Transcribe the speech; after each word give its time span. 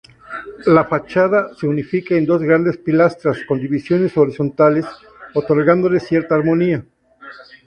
La 0.65 0.85
fachada 0.85 1.53
se 1.53 1.67
unifica 1.67 2.15
en 2.15 2.25
dos 2.25 2.41
grandes 2.41 2.75
pilastras 2.79 3.37
con 3.47 3.59
divisiones 3.59 4.17
horizontales, 4.17 4.87
otorgándole 5.35 5.99
cierta 5.99 6.33
armonía. 6.33 6.83